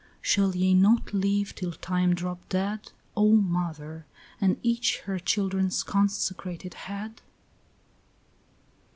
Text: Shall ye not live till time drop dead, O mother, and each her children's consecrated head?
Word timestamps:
Shall 0.19 0.55
ye 0.55 0.73
not 0.73 1.13
live 1.13 1.53
till 1.53 1.73
time 1.73 2.15
drop 2.15 2.49
dead, 2.49 2.91
O 3.15 3.33
mother, 3.33 4.07
and 4.41 4.57
each 4.63 5.01
her 5.01 5.19
children's 5.19 5.83
consecrated 5.83 6.73
head? 6.73 7.21